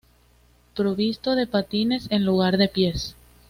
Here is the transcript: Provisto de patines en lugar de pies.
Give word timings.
Provisto 0.75 1.35
de 1.35 1.45
patines 1.45 2.07
en 2.09 2.25
lugar 2.25 2.57
de 2.57 2.67
pies. 2.67 3.15